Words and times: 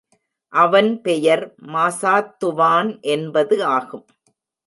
அவன் 0.53 1.01
பெயர் 1.01 1.43
மாசாத்துவான் 1.67 2.89
என்பது 3.01 3.57
ஆகும். 3.65 4.05